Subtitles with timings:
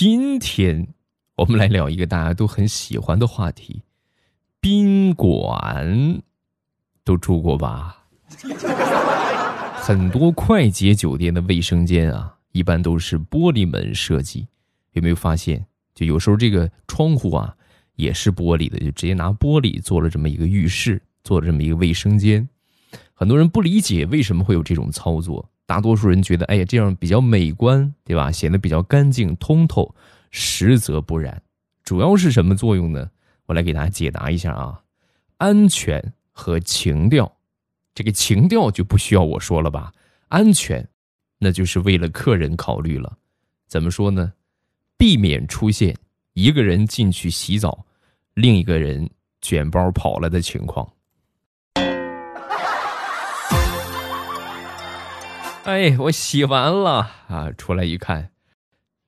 [0.00, 0.86] 今天
[1.34, 3.82] 我们来聊一个大家都很喜欢的话题——
[4.62, 6.22] 宾馆，
[7.02, 8.06] 都住过吧？
[9.74, 14.46] 很多快捷酒店的卫生间啊，一般都是玻璃门设计。
[14.92, 15.66] 有没有发现？
[15.96, 17.56] 就有时候这个窗户啊，
[17.96, 22.48] 也是玻璃的，就直接拿玻璃做了这么一个浴室，做了这么一个卫生间。
[23.14, 28.32] 很多人不理解为什么会有这种操作，大多数人觉得，哎呀，这样比较美观，对吧？
[28.32, 29.94] 显得比较干净通透。
[30.30, 31.42] 实则不然，
[31.84, 33.10] 主要是什么作用呢？
[33.44, 34.80] 我来给大家解答一下啊。
[35.36, 37.30] 安全和情调，
[37.94, 39.92] 这个情调就不需要我说了吧？
[40.28, 40.88] 安全，
[41.38, 43.18] 那就是为了客人考虑了。
[43.66, 44.32] 怎么说呢？
[44.96, 45.94] 避免出现
[46.32, 47.84] 一个人进去洗澡，
[48.32, 49.06] 另一个人
[49.42, 50.90] 卷包跑了的情况。
[55.68, 58.30] 哎，我洗完了啊，出来一看，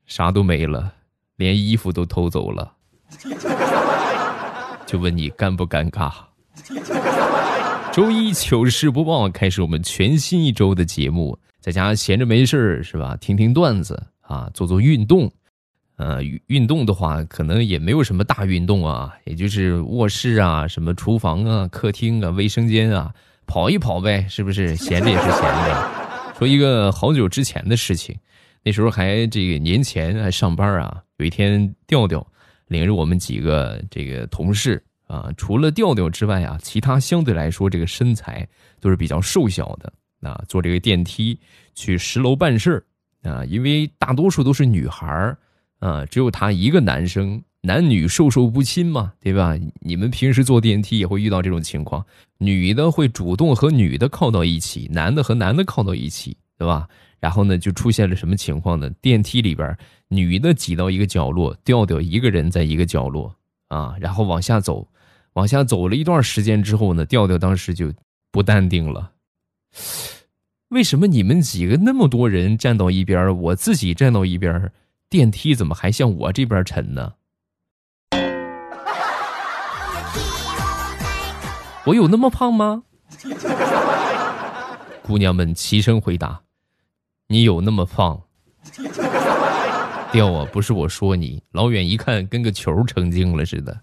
[0.05, 0.93] 啥都没了，
[1.37, 2.75] 连衣服都偷走了。
[4.85, 6.13] 就问你尴不尴尬？
[7.91, 13.17] 周一糗事播报开始，我们全新一周的节目，在家闲着没事是吧？
[13.19, 15.33] 听听段子啊，做做运动。
[15.97, 23.15] 呃，运动的话，可能也没有什么大运动啊，也就是卧室啊、什么厨房啊、客厅啊、卫生间啊，
[23.47, 24.77] 跑一跑呗，是不是？
[24.77, 26.10] 闲着也是闲着。
[26.41, 28.19] 说一个好久之前的事情，
[28.65, 31.03] 那时候还这个年前还上班啊。
[31.19, 32.27] 有一天，调调
[32.69, 38.49] 领着我们几个这个同事啊，除了调调之外啊，其他相对来说这个身材
[38.81, 41.39] 都是比较瘦小的啊，坐这个电梯
[41.75, 45.37] 去十楼办事儿啊，因为大多数都是女孩儿。
[45.81, 49.55] 啊，只有他一个男生，男女授受不亲嘛，对吧？
[49.81, 52.05] 你们平时坐电梯也会遇到这种情况，
[52.39, 56.89] 女的会主动和女的靠到一起，男的和男的靠到一起，对吧？
[57.19, 58.89] 然后呢，就出现了什么情况呢？
[59.03, 59.77] 电梯里边，
[60.09, 63.37] 女的挤到一个角落，调调一个人在一个角落
[63.69, 64.89] 啊，然后往下走，
[65.35, 67.93] 往下走了一段时间之后呢，调调当时就
[68.33, 69.13] 不淡定了。
[70.71, 74.73] 为什么你们几个那么多人站到一边，我自己站到一边？
[75.11, 77.13] 电梯怎么还向我这边沉呢？
[81.85, 82.83] 我有那么胖吗？
[85.03, 86.43] 姑娘们齐声回答
[87.29, 88.21] ：“你有那么胖。”
[90.13, 90.47] 掉啊！
[90.53, 93.81] 不是我说你，老远一看跟个球成精了似的。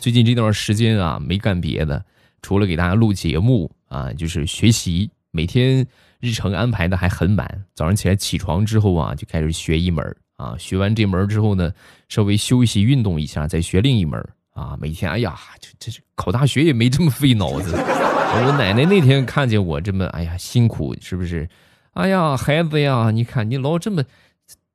[0.00, 2.04] 最近这段时间啊，没干别的，
[2.42, 3.70] 除了给大家录节目。
[3.88, 5.86] 啊，就是学习，每天
[6.20, 7.64] 日程安排的还很满。
[7.74, 10.04] 早上起来起床之后啊，就开始学一门
[10.36, 11.72] 啊，学完这门之后呢，
[12.08, 14.76] 稍微休息运动一下，再学另一门啊。
[14.80, 17.74] 每天，哎呀，这这考大学也没这么费脑子。
[17.76, 21.48] 我奶奶那天看见我这么，哎呀，辛苦是不是？
[21.92, 24.04] 哎呀，孩子呀，你看你老这么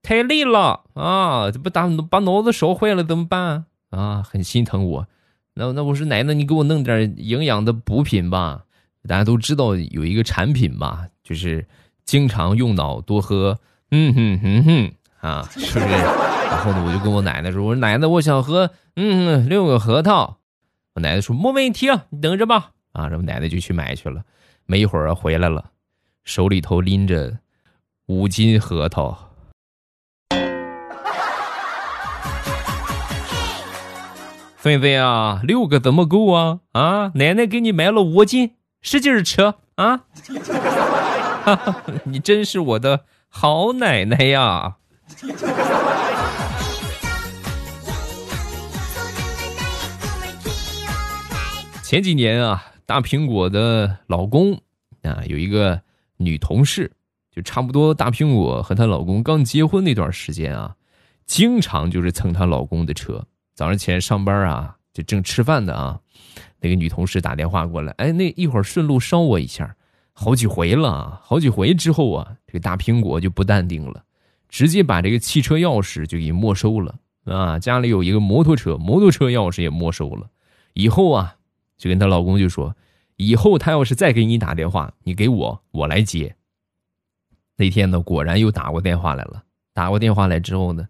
[0.01, 4.23] 太累了啊，这不把把脑子烧坏了怎么办啊？
[4.23, 5.07] 很心疼我。
[5.53, 8.63] 那那我说奶奶，你给我弄点营养的补品吧。
[9.07, 11.67] 大家都知道有一个产品嘛，就是
[12.05, 13.59] 经常用脑多喝，
[13.91, 15.85] 嗯哼哼哼啊，是不是？
[15.87, 20.37] 然后呢，我就跟我奶奶说：“我说奶奶，我想喝，嗯，六个核桃。”
[20.95, 24.23] 我奶奶说：“没问题，你等着吧。”啊，然后奶奶就去买去了。
[24.65, 25.71] 没一会儿回来了，
[26.23, 27.37] 手里头拎着
[28.07, 29.29] 五斤核桃。
[34.57, 36.59] 菲菲啊，六个怎么够啊？
[36.73, 38.55] 啊，奶奶给你买了五斤。
[38.83, 40.05] 使劲吃啊！
[42.05, 44.77] 你真是我的好奶奶呀！
[51.83, 54.53] 前几年啊，大苹果的老公
[55.01, 55.81] 啊，有一个
[56.16, 56.89] 女同事，
[57.29, 60.73] 就差不多大苹果和她老公刚结婚那段时间啊，
[61.25, 63.25] 经常就是蹭她老公的车。
[63.53, 66.00] 早上起来上班啊，就正吃饭的啊。
[66.61, 69.75] 那个女同事打电话过来，哎，那一会儿顺路捎我一下，
[70.13, 74.01] 好几回了，好几回之后啊，这个大苹果就不淡定了，
[74.51, 77.57] 直接把这个汽车钥匙就给没收了啊！
[77.57, 80.30] 家里有一个摩托车，摩托车钥匙也没收了。
[80.74, 81.38] 以后啊，
[81.77, 82.75] 就跟她老公就说，
[83.15, 86.36] 以后他要是再给你打电话，你给我，我来接。
[87.56, 89.44] 那天呢，果然又打过电话来了，
[89.74, 90.88] 打过电话来之后呢，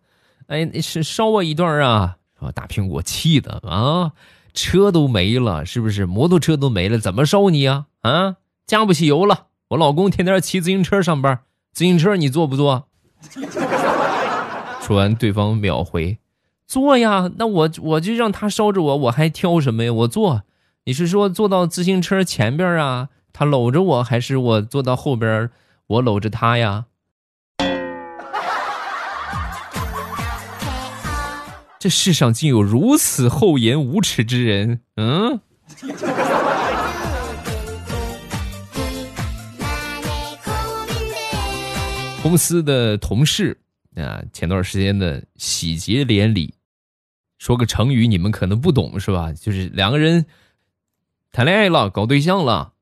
[0.47, 2.17] 哎，是捎我一段啊，
[2.55, 4.11] 大苹果气的啊。
[4.53, 6.05] 车都没了，是不是？
[6.05, 7.85] 摩托车都没了，怎么烧你啊？
[8.01, 8.35] 啊，
[8.65, 9.47] 加不起油了。
[9.69, 12.89] 我老公天天骑自行车上班，自行车你坐不坐？
[14.81, 16.17] 说完，对方秒回：
[16.67, 17.29] 坐呀。
[17.37, 19.93] 那我我就让他烧着我，我还挑什么呀？
[19.93, 20.43] 我坐。
[20.85, 23.09] 你是说坐到自行车前边啊？
[23.31, 25.49] 他搂着我，还是我坐到后边，
[25.87, 26.85] 我搂着他呀？
[31.79, 34.81] 这世上竟有如此厚颜无耻之人！
[34.97, 35.39] 嗯。
[42.21, 43.57] 公司的同事
[43.95, 46.53] 啊，前段时间的喜结连理，
[47.39, 49.33] 说个成语你们可能不懂是吧？
[49.33, 50.25] 就是两个人
[51.31, 52.73] 谈恋爱了，搞对象了，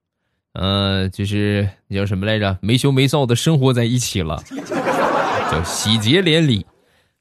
[0.53, 2.59] 呃，就是叫什么来着？
[2.61, 4.43] 没羞没臊的生活在一起了，
[5.49, 6.65] 叫喜结连理。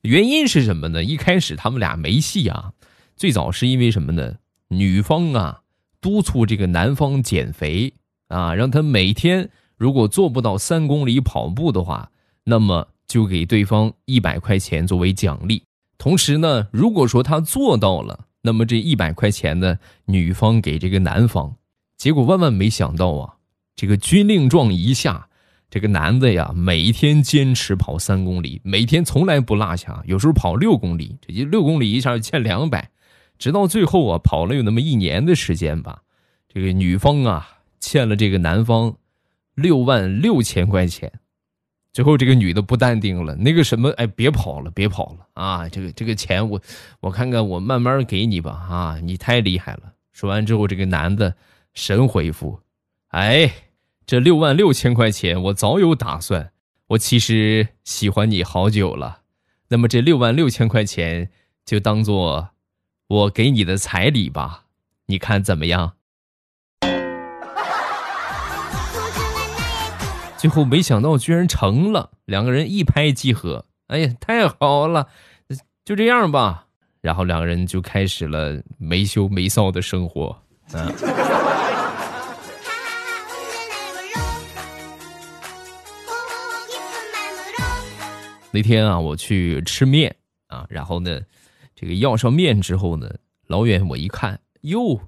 [0.03, 1.03] 原因是什么呢？
[1.05, 2.73] 一开始他们俩没戏啊，
[3.17, 4.35] 最早是因为什么呢？
[4.69, 5.62] 女方啊
[6.00, 7.94] 督促这个男方减肥
[8.26, 9.50] 啊，让他每天。
[9.78, 12.10] 如果做不到三公里跑步的话，
[12.44, 15.62] 那么就给对方一百块钱作为奖励。
[15.96, 21.54] 同时呢，如果说他做到了，那么这一百块钱呢，女方给这个男方。
[21.96, 23.34] 结果万万没想到啊，
[23.76, 25.28] 这个军令状一下，
[25.70, 32.90] 这个男的呀，每天坚持跑三公里，每天从来不落下，有时候跑六公里，这就六公里一下就欠两百，
[33.38, 36.02] 直到最后啊，跑了有那么一年的时间吧，
[36.52, 38.96] 这个女方啊，欠了这个男方。
[39.58, 41.12] 六万六千块钱，
[41.93, 45.69] 最后这个女的不淡定了，那个什么，哎，别跑了，别跑了啊！
[45.69, 46.60] 这个这个钱我
[47.00, 49.00] 我看看，我慢慢给你吧啊！
[49.02, 49.94] 你太厉害了。
[50.12, 51.34] 说完之后，这个男的
[51.75, 52.60] 神回复
[53.10, 53.52] ：“哎，
[54.06, 56.52] 这六万六千块钱我早有打算，
[56.87, 59.22] 我其实喜欢你好久了。
[59.70, 61.31] 那么这六万六千块钱
[61.64, 62.50] 就当做
[63.08, 64.66] 我给你的彩礼吧，
[65.06, 65.94] 你看怎么样？”
[70.38, 73.64] 最后没想到居然成了，两个人一拍即合。
[73.88, 75.08] 哎呀，太好了，
[75.85, 76.67] 就这样吧。
[77.00, 80.40] 然后两个人就开始了没羞没臊的生活。
[80.73, 80.94] 嗯。
[88.50, 90.14] 那天啊，我去吃面
[90.46, 91.20] 啊，然后呢，
[91.75, 93.12] 这个要上面之后呢，
[93.49, 95.00] 老远我一看，哟，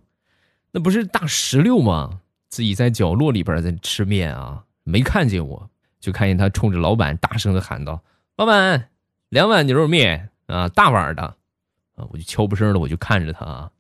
[0.73, 2.21] 那不是大石榴吗？
[2.49, 4.65] 自己在角落里边在吃面啊。
[4.91, 5.71] 没看见我，
[6.01, 8.03] 就看见他冲着老板大声的喊道
[8.37, 8.91] ：“老板，
[9.29, 11.23] 两碗牛肉面啊，大碗的。”
[11.97, 13.71] 啊，我就悄不声的，我就看着他啊。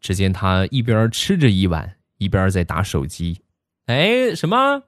[0.00, 3.42] 只见他一边吃着一碗，一边在打手机。
[3.86, 4.84] 哎，什么？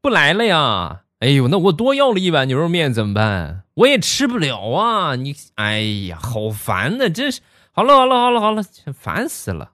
[0.00, 1.02] 不来了呀？
[1.20, 3.62] 哎呦，那我多要了一碗牛肉面怎么办？
[3.74, 5.16] 我也吃不了啊！
[5.16, 7.08] 你，哎呀，好烦呐！
[7.08, 7.40] 真是。
[7.72, 8.62] 好了，好了，好了，好了，
[8.92, 9.72] 烦死了。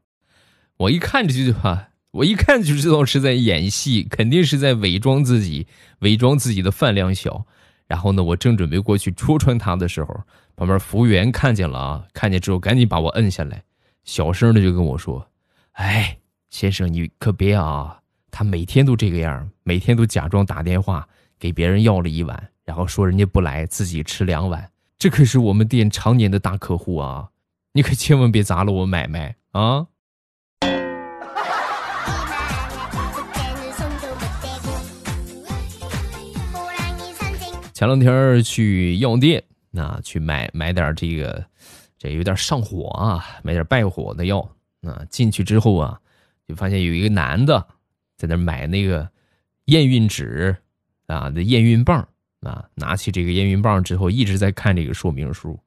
[0.76, 1.88] 我一看这句话。
[2.12, 5.66] 我一看就知道是在演戏，肯定是在伪装自己，
[6.00, 7.46] 伪装自己的饭量小。
[7.86, 10.20] 然后呢，我正准备过去戳穿他的时候，
[10.54, 13.62] 旁边服务员看见了啊，看见之后赶紧把我摁下来，
[14.04, 15.28] 小声的就跟我说
[15.74, 16.18] ：“哎，
[16.50, 21.08] 先生，你可别啊，他每天都这个样，每天都假装打电话
[21.38, 24.70] 给别人要了一碗，然后说人家不来，自己吃两碗。
[24.98, 27.28] 这可是我们店常年的大客户啊，
[27.72, 29.86] 你可千万别砸了我买卖啊！”
[37.80, 41.42] 前两天去药店，那去买买点这个，
[41.96, 44.46] 这有点上火啊，买点败火的药。
[44.82, 45.98] 那进去之后啊，
[46.46, 47.66] 就发现有一个男的
[48.18, 49.08] 在那买那个
[49.64, 50.54] 验孕纸
[51.06, 52.06] 啊，那验孕棒
[52.42, 52.68] 啊。
[52.74, 55.58] 拿起这个验孕棒之后，一直在看这个说明书。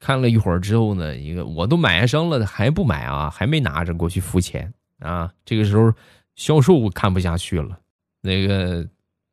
[0.00, 3.30] 看了一会儿之后呢，一个我都买上了，还不买啊？
[3.30, 5.32] 还没拿着过去付钱啊？
[5.44, 5.94] 这个时候
[6.34, 7.78] 销售看不下去了，
[8.20, 8.84] 那个。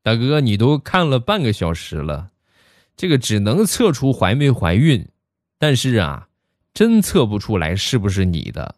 [0.06, 2.30] 大哥，你都看了半个小时了，
[2.98, 5.08] 这个只能测出怀没怀孕，
[5.58, 6.28] 但是啊，
[6.74, 8.76] 真测不出来是不是你的。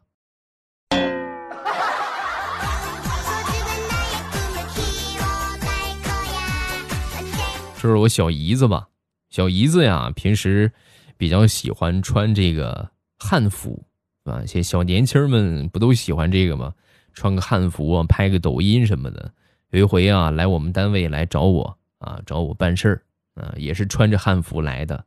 [7.81, 8.87] 这是我小姨子吧？
[9.31, 10.71] 小姨子呀，平时
[11.17, 13.83] 比较喜欢穿这个汉服
[14.25, 16.71] 啊，些小年轻们不都喜欢这个吗？
[17.13, 19.33] 穿个汉服啊，拍个抖音什么的。
[19.75, 23.01] 有一回啊，来我们单位来找我啊，找我办事儿
[23.35, 25.03] 啊，也是穿着汉服来的。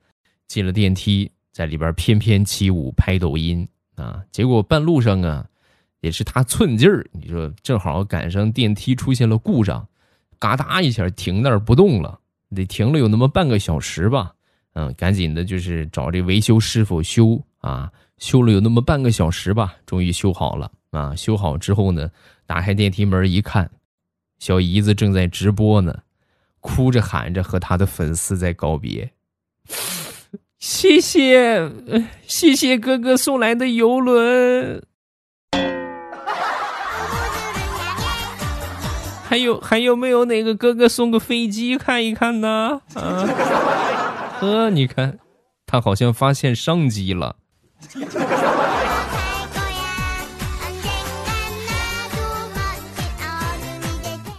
[0.47, 4.23] 进了电梯，在里边翩翩起舞，拍抖音啊。
[4.31, 5.47] 结果半路上啊，
[6.01, 9.87] 也是他寸劲儿，你说正好赶上电梯出现了故障，
[10.39, 12.21] 嘎哒一下停那儿不动了，
[12.55, 14.35] 得停了有那么半个小时吧。
[14.75, 21.17] 嗯，赶紧的就是找这维修师傅修啊，修了有那么半个小时吧，终于修好了啊。
[21.17, 22.11] 修好之后呢，
[22.45, 23.71] 打开电梯门一看。
[24.39, 26.01] 小姨子正在直播呢，
[26.61, 29.11] 哭着喊着和他的粉丝在告别。
[30.59, 31.71] 谢谢，
[32.27, 34.83] 谢谢哥哥送来的游轮。
[39.25, 42.81] 还有还有没有哪个哥哥送个飞机看一看呢？
[42.95, 43.29] 啊，
[44.41, 45.19] 呵，你看，
[45.67, 47.37] 他好像发现商机了。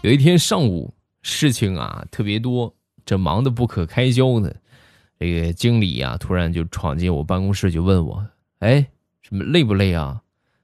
[0.01, 2.73] 有一天上午，事情啊特别多，
[3.05, 4.49] 这忙得不可开交呢。
[5.19, 8.25] 这个经理啊，突然就闯进我办公室，就问我
[8.59, 8.87] ：“哎，
[9.21, 10.21] 什么累不累啊？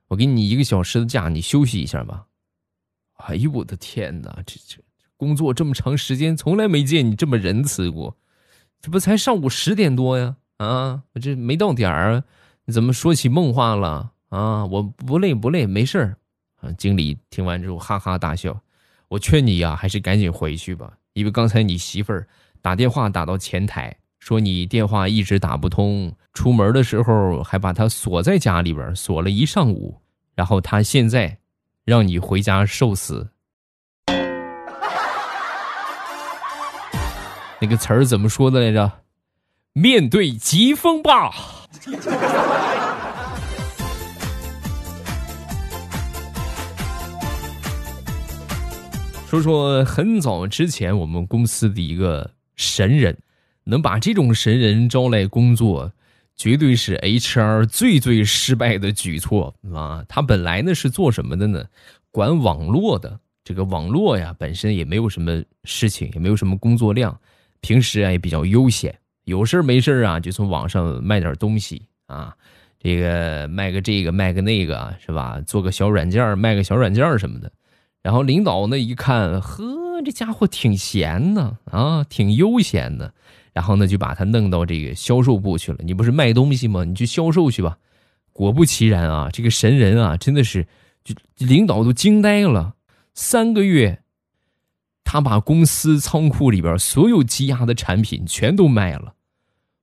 [0.07, 2.27] 我给你一个小时的假，你休息一下吧。”
[3.27, 4.81] 哎呦我的天哪，这这
[5.17, 8.15] 工作这么长时间，从来没见你这么仁慈过。
[8.79, 10.37] 这不才上午十点多呀？
[10.57, 12.23] 啊，这没到点儿，
[12.63, 14.13] 你怎么说起梦话了？
[14.29, 16.17] 啊，我不累不累，没事儿。
[16.61, 18.57] 啊，经理听完之后哈哈大笑。
[19.07, 22.27] 我劝你呀，还是赶紧回去吧，因为刚才你媳妇儿
[22.61, 30.01] 打电话打到前台，说你电话一直打不通，出门的时候还把她锁在家里边锁了一上午，
[30.33, 31.37] 然后她现在
[31.83, 33.29] 让你回家受死。
[37.61, 38.91] 那个词儿怎么说的来着？
[39.73, 41.31] 面对疾风吧。
[49.35, 53.17] 说说很早之前我们公司的一个神人，
[53.65, 55.91] 能把这种神人招来工作，
[56.37, 60.05] 绝对是 HR 最最失败的举措啊！
[60.07, 61.65] 他本来呢是做什么的呢？
[62.11, 63.19] 管网络的。
[63.43, 67.19] 这个网络呀，本身也没有什么事情，也没有什么工作量，
[67.59, 72.33] 平时啊也比较悠闲，有事没事啊就从网上卖点东西啊，
[72.79, 75.39] 这个卖个这个卖个那个是吧？
[75.45, 77.51] 做个小软件卖个小软件什么的。
[78.05, 83.11] 然后领导呢一看，呵，这家伙挺闲的啊，挺悠闲的。
[83.51, 85.79] 然后呢就把他弄到这个销售部去了。
[85.83, 86.83] 你不是卖东西吗？
[86.83, 87.79] 你去销售去吧。
[88.31, 90.67] 果不其然啊，这个神人啊，真的是，
[91.03, 92.75] 就领导都惊呆了。
[93.15, 94.03] 三个月，
[95.03, 99.15] 他把公司仓库里边所有积压的产品全都卖了。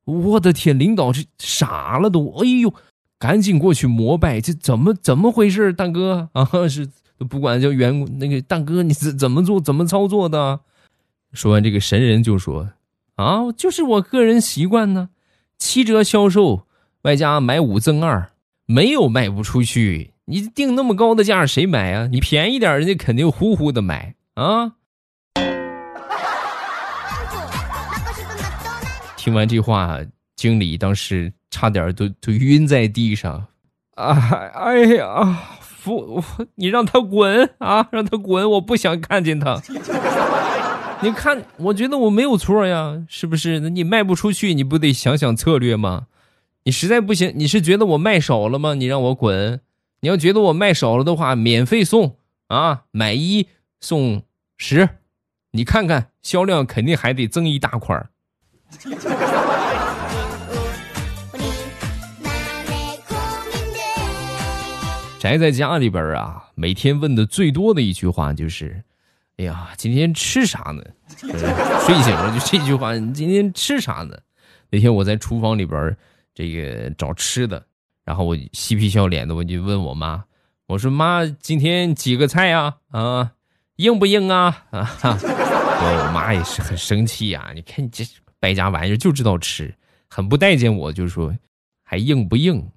[0.04, 2.72] 我的天，领导这傻了都，哎呦，
[3.18, 6.88] 赶紧过去膜拜，这怎么怎么回事，大哥啊是。
[7.24, 10.60] 不管叫员工那个大哥，你怎怎么做怎么操作的？
[11.32, 12.68] 说完这个神人就说
[13.16, 15.08] ：“啊，就是我个人习惯呢，
[15.58, 16.66] 七折销售，
[17.02, 18.32] 外加买五赠二，
[18.66, 20.12] 没有卖不出去。
[20.26, 22.06] 你定那么高的价，谁买啊？
[22.06, 24.74] 你便宜点，人家肯定呼呼的买啊。”
[29.16, 29.98] 听完这话，
[30.36, 33.46] 经理当时差点都都晕在地上。
[33.94, 34.14] 啊，
[34.54, 35.38] 哎呀！
[35.82, 36.22] 不，
[36.56, 37.88] 你让他滚啊！
[37.90, 38.50] 让他滚！
[38.52, 39.60] 我不想看见他。
[41.02, 43.60] 你看，我觉得我没有错呀，是不是？
[43.60, 46.06] 那你卖不出去，你不得想想策略吗？
[46.64, 48.74] 你实在不行，你是觉得我卖少了吗？
[48.74, 49.60] 你让我滚！
[50.00, 52.16] 你要觉得我卖少了的话，免费送
[52.48, 53.48] 啊，买一
[53.80, 54.22] 送
[54.56, 54.88] 十，
[55.52, 58.10] 你看看销量肯定还得增一大块儿。
[65.22, 68.82] 宅在家里边啊，每天问的最多的一句话就是
[69.38, 70.82] ：“哎呀，今天吃啥呢？”
[71.16, 74.18] 睡醒了就这句话：“你今天吃啥呢？”
[74.68, 75.96] 那天我在厨房里边
[76.34, 77.64] 这个找吃的，
[78.04, 80.24] 然后我嬉皮笑脸的我就问我妈
[80.66, 82.78] ：“我说妈，今天几个菜啊？
[82.90, 83.30] 啊，
[83.76, 87.52] 硬不硬啊？”啊，我妈也是很生气呀！
[87.54, 88.04] 你看你这
[88.40, 89.72] 败家玩意儿就知道吃，
[90.08, 91.32] 很不待见我，就说
[91.84, 92.72] 还硬不硬？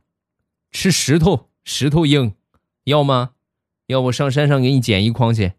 [0.70, 1.50] 吃石头。
[1.68, 2.36] 石头硬，
[2.84, 3.32] 要吗？
[3.88, 5.54] 要我上山上给你捡一筐去。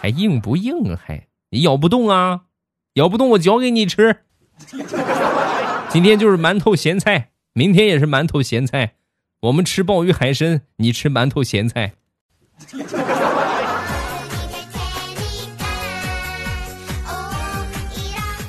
[0.00, 0.98] 还硬不硬啊？
[1.04, 2.44] 还你咬不动啊？
[2.94, 4.22] 咬不动我嚼给你吃。
[5.90, 8.94] 今天就是馒头咸菜，明天也是馒头咸菜。
[9.40, 11.92] 我们吃鲍鱼海参，你吃馒头咸菜。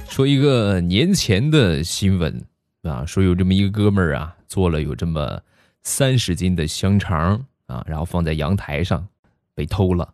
[0.09, 2.45] 说一个年前的新闻。
[2.83, 5.39] 啊，说有这么一个哥们儿啊，做了有这么
[5.83, 9.07] 三十斤的香肠啊，然后放在阳台上，
[9.53, 10.13] 被偷了。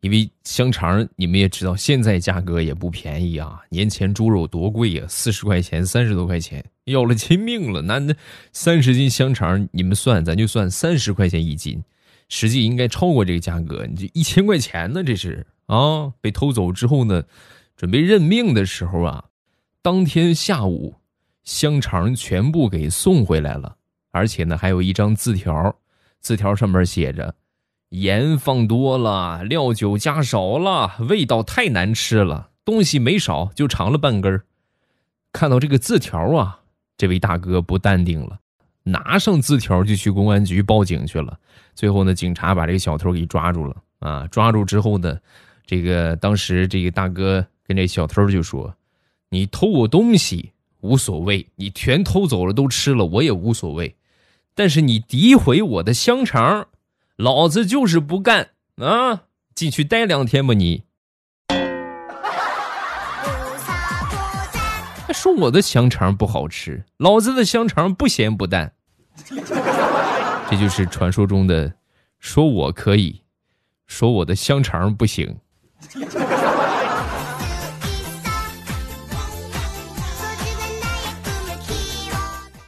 [0.00, 3.62] 因为香肠你们也知道，现在价格也不便宜啊。
[3.70, 7.80] 年前猪肉多贵呀，四十块钱，三十多块钱，要了亲命了。
[7.80, 8.14] 那那
[8.52, 11.82] 三十斤香肠，你们算，咱就算三十块钱一斤，
[12.28, 13.86] 实际应该超过这个价格。
[13.86, 16.12] 你这一千块钱呢，这是啊。
[16.20, 17.24] 被偷走之后呢，
[17.74, 19.24] 准备认命的时候啊，
[19.80, 20.94] 当天下午。
[21.46, 23.76] 香肠全部给送回来了，
[24.10, 25.74] 而且呢，还有一张字条，
[26.20, 27.36] 字条上面写着
[27.90, 34.42] ：“盐放多了，料酒加少了，味道太难吃了，东西没少，就尝了半根
[35.32, 36.60] 看到这个字条啊，
[36.98, 38.40] 这位大哥不淡定了，
[38.82, 41.38] 拿上字条就去公安局报警去了。
[41.76, 44.26] 最后呢，警察把这个小偷给抓住了啊！
[44.32, 45.16] 抓住之后呢，
[45.64, 48.74] 这个当时这个大哥跟这小偷就说
[49.30, 50.50] ：“你偷我东西
[50.86, 53.96] 无所谓，你全偷走了都吃了我也无所谓，
[54.54, 56.68] 但是你诋毁我的香肠，
[57.16, 59.24] 老子就是不干啊！
[59.54, 60.84] 进去待两天吧你。”
[65.06, 68.72] 还说我的香肠不好吃，老子的香肠不咸不淡。
[70.48, 71.72] 这就是传说中的，
[72.20, 73.22] 说我可以，
[73.86, 75.36] 说我的香肠不行。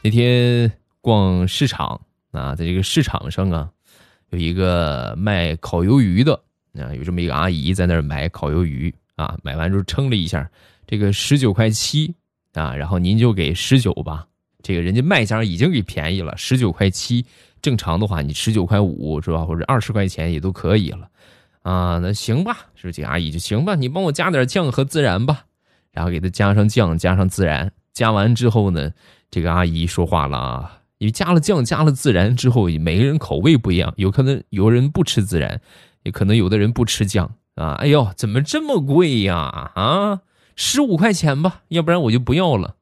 [0.01, 1.99] 那天逛市场
[2.31, 3.69] 啊，在这个市场上啊，
[4.29, 6.33] 有一个卖烤鱿鱼的
[6.73, 10.49] 啊，有这么一个阿姨在那儿买烤鱿鱼啊，买完之后称了一下，
[10.87, 12.15] 这个十九块七
[12.53, 14.25] 啊，然后您就给十九吧。
[14.63, 17.25] 这个人家卖家已经给便宜了，十九块七。
[17.61, 21.09] 正常的话，你十九块五是吧，或者二十块钱也都可以了，
[21.61, 25.43] 啊，那行吧，是这阿姨就行吧，你帮我加点酱和孜然吧，
[25.91, 28.93] 然后给他加上酱，加上孜然，加完之后呢，
[29.29, 35.59] 这个阿姨说话了啊，因为加了酱，加了孜然之后，每个人口味不一样，有可能有人不吃孜然，
[36.03, 39.35] 也可能有的人不吃酱啊，哎呦，怎么这么贵呀？
[39.75, 40.21] 啊，
[40.55, 42.75] 十五块钱吧，要不然我就不要了，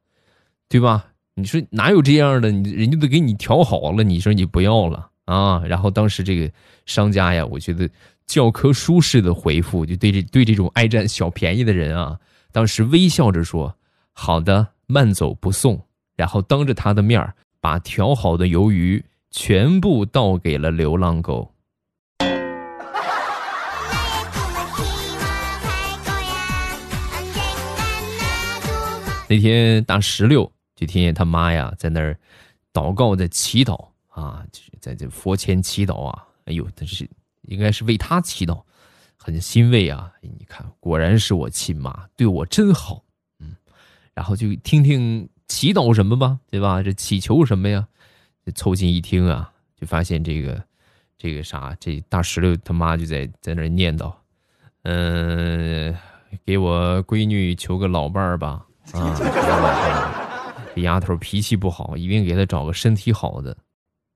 [0.68, 1.06] 对吧？
[1.34, 2.52] 你说哪有这样的？
[2.52, 5.60] 你人家都给你调好了，你说你不要了啊？
[5.66, 6.48] 然后当时这个
[6.86, 7.90] 商家呀，我觉得
[8.24, 12.20] 教科书式的回复，就对这对这种爱占小便宜的人啊，
[12.52, 13.74] 当时微笑着说
[14.14, 15.80] ：“好的，慢走不送。”
[16.16, 21.54] 然后当着他的面把调好的鱿鱼全部倒给了流浪狗。
[29.28, 30.50] 那天大石榴。
[30.74, 32.16] 就听见他妈呀在那儿
[32.72, 36.24] 祷告，在祈祷啊，就是在这佛前祈祷啊。
[36.44, 37.10] 哎呦，但是
[37.48, 38.62] 应该是为他祈祷，
[39.16, 40.12] 很欣慰啊。
[40.20, 43.02] 你看，果然是我亲妈，对我真好。
[44.18, 46.82] 嗯，然后就听听祈祷什么吧，对吧？
[46.82, 47.86] 这祈求什么呀？
[48.54, 50.60] 凑近一听啊，就发现这个
[51.16, 54.12] 这个啥，这大石榴他妈就在在那念叨，
[54.82, 55.96] 嗯，
[56.44, 59.14] 给我闺女求个老伴儿吧，啊。
[60.74, 63.56] 这丫头脾气不好，一定给她找个身体好的，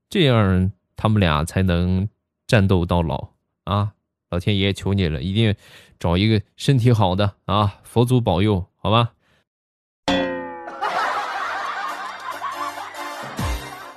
[0.09, 2.09] 这样他们俩才能
[2.47, 3.31] 战斗到老
[3.65, 3.93] 啊！
[4.31, 5.55] 老天爷求你了，一定
[5.99, 7.81] 找一个身体好的啊！
[7.83, 9.13] 佛祖保佑，好吧？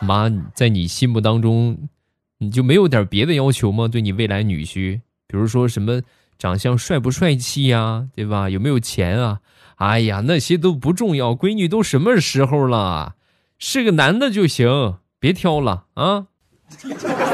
[0.05, 1.89] 妈，在你心目当中，
[2.37, 3.87] 你就没有点别的要求吗？
[3.87, 6.01] 对你未来女婿，比如说什么
[6.37, 8.49] 长相帅不帅气呀，对吧？
[8.49, 9.39] 有没有钱啊？
[9.77, 13.15] 哎呀，那些都不重要，闺女都什么时候了，
[13.57, 16.27] 是个男的就行，别挑了啊！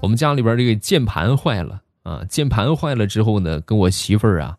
[0.00, 4.58] 我们家里边这个键盘坏了啊，键盘坏了之后呢，跟我媳妇儿啊，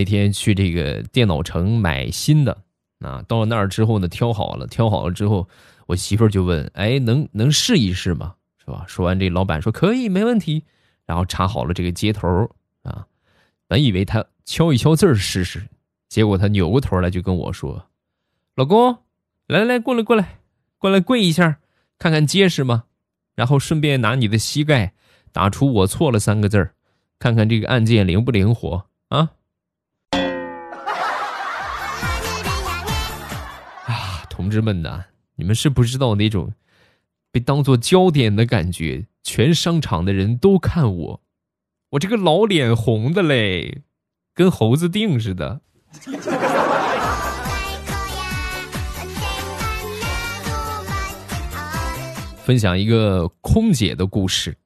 [0.00, 2.56] 那天去这个电脑城买新的
[3.00, 5.46] 啊，到了那儿之后呢，挑好了，挑好了之后，
[5.86, 8.34] 我媳妇儿就问，哎，能能试一试吗？
[8.56, 8.82] 是吧？
[8.88, 10.64] 说完，这老板说可以，没问题。
[11.04, 12.26] 然后插好了这个接头
[12.82, 13.06] 啊，
[13.68, 15.62] 本以为他敲一敲字试试，
[16.08, 17.84] 结果他扭过头来就跟我说
[18.56, 18.96] ：“老公，
[19.48, 20.38] 来来过来过来
[20.78, 21.58] 过来跪一下，
[21.98, 22.84] 看看结实吗？
[23.34, 24.94] 然后顺便拿你的膝盖
[25.30, 26.70] 打出我错了三个字
[27.18, 29.32] 看看这个按键灵不灵活啊？”
[34.40, 35.04] 同志们呐，
[35.36, 36.54] 你们是不知道那种
[37.30, 39.04] 被当做焦点的感觉。
[39.22, 41.20] 全商场的人都看我，
[41.90, 43.82] 我这个老脸红的嘞，
[44.34, 45.60] 跟猴子腚似的。
[52.42, 54.56] 分享一个空姐的故事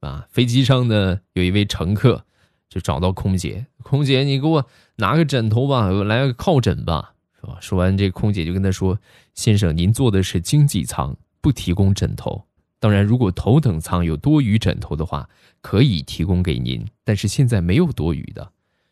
[0.00, 2.24] 啊，飞机上呢有一位乘客
[2.70, 7.56] 就找到空姐，空姐你给我拿个枕头吧，来个靠枕吧，是吧？
[7.60, 8.98] 说完这空姐就跟他说
[9.34, 12.42] ：“先生，您坐的是经济舱，不提供枕头。”
[12.80, 15.28] 当然，如果头等舱有多余枕头的话，
[15.60, 16.84] 可以提供给您。
[17.04, 18.42] 但是现在没有多余的。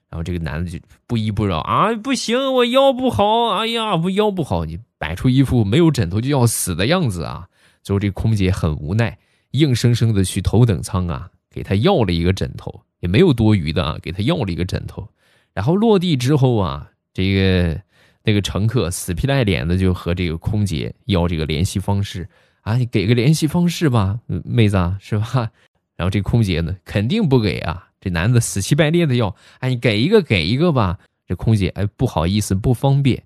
[0.08, 7.48] 然后这个男的就不依不饶啊，不行，我腰不好，哎呀，我腰不好，你摆出一副没有枕头就要死的样子啊。
[7.82, 9.18] 最后这空姐很无奈，
[9.50, 15.08] 硬生生的去头等舱啊，给他要了一个枕头，也没有多余的啊，给他要了一个枕头。
[15.52, 17.80] 然后落地之后啊，这个
[18.26, 22.28] 那个乘客死皮赖脸的就和这个空姐要这个联系方式。
[22.62, 25.48] 啊，你给个联系方式吧，妹子是吧？
[25.94, 27.88] 然后这空姐呢，肯定不给啊。
[28.00, 30.98] 这男的死乞白赖的要，哎，你给一个，给一个吧。
[31.28, 33.22] 这空姐哎不好意思不方便，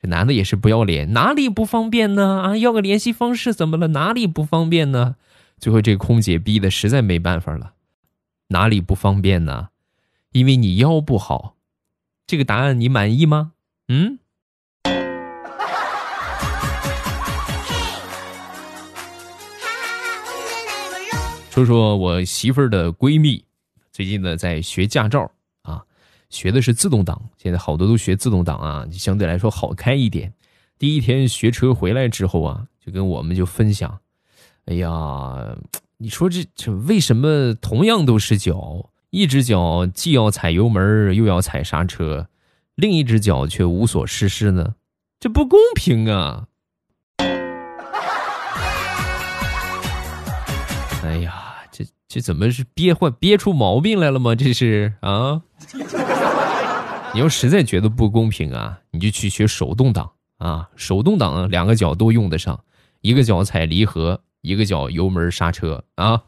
[0.00, 2.42] 这男的也是不要脸，哪里不方便呢？
[2.42, 3.88] 啊，要个联系方式怎么了？
[3.88, 5.16] 哪里不方便呢？
[5.58, 7.72] 最后这空姐逼的实在没办法了，
[8.48, 9.70] 哪里不方便呢？
[10.30, 11.56] 因为你腰不好。
[12.28, 13.52] 这个答案你满意吗？
[13.88, 14.20] 嗯。
[21.54, 23.44] 说说我媳妇儿的闺蜜，
[23.92, 25.30] 最近呢在学驾照
[25.62, 25.84] 啊，
[26.28, 27.22] 学的是自动挡。
[27.36, 30.34] 现在好多都学自动挡啊，相对来说好开一点。
[30.80, 34.00] 第一天学车回来之后啊，就跟我们就分享，
[34.64, 35.56] 哎呀，
[35.98, 42.26] 你说这这为什么同样都是脚，一只脚既要踩油门又要踩刹车，
[42.74, 44.74] 另一只脚却无所事事呢？
[45.20, 46.48] 这不公平啊！
[51.04, 51.42] 哎呀。
[52.14, 54.36] 这怎么是憋坏憋出毛病来了吗？
[54.38, 55.42] 这是啊！
[57.12, 60.68] 你要实在觉得不公平啊，你就去学手动挡啊！
[60.76, 62.60] 手动挡两个脚都用得上，
[63.00, 66.22] 一个脚踩离合，一个脚油门刹车啊！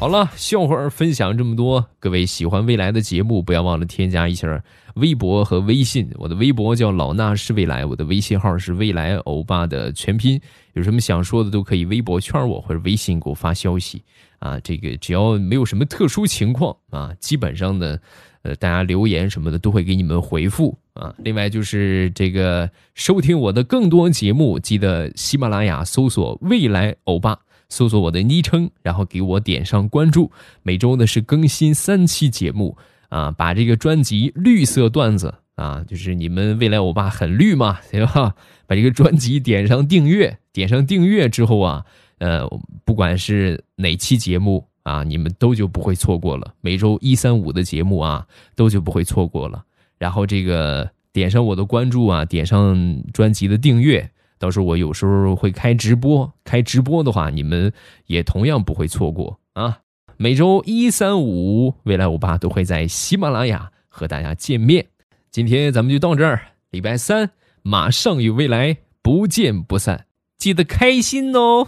[0.00, 4.62] 好了，笑话分享这么多，各位喜欢未来的节目，不要忘了添加一下
[4.94, 6.08] 微博和微信。
[6.14, 10.40] 我的微博叫老衲是未来，我的微信号是未来欧巴的全拼。
[10.74, 14.00] 有什么想说的都可以微博圈我或者微信给我发消息
[14.38, 14.60] 啊。
[14.60, 17.98] 这个只要没有什么特殊情况啊，基本上呢，
[18.42, 21.12] 呃，大家留言什么的都会给你们回复啊。
[21.18, 27.36] 另外就是这个收听我的更多节目，记得喜马拉雅搜索未来欧巴。
[27.68, 30.30] 搜索我的昵称，然后给我点上关注。
[30.62, 32.76] 每周呢是更新三期节目
[33.08, 38.34] 啊，把这个专辑《绿色段子》啊，就是你们未来欧巴很绿嘛，对吧？
[38.66, 41.84] 把这个专辑点上订阅，点上订阅之后啊，
[42.18, 42.48] 呃，
[42.84, 46.54] 不管是哪期节目啊，你们都就不会错过了。
[46.60, 49.64] 每周一、三、五的节目啊，都就不会错过了。
[49.98, 54.10] 然后这个点上我的关注啊，点上专辑的订阅。
[54.38, 57.72] 到时候我有时候会开直播，开直播的话，你们
[58.06, 59.80] 也同样不会错过啊！
[60.16, 64.86] 每周一、三、五，未来欧巴都会在喜马拉雅和大家见面。
[65.30, 67.30] 今天咱们就到这儿，礼拜三
[67.62, 71.66] 马上与未来不见不散，记得开心哦！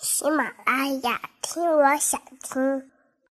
[0.00, 2.91] 喜马拉雅听，我想听。